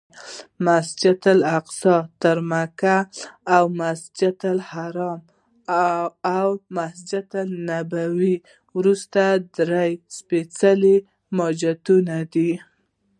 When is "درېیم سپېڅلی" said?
9.57-10.95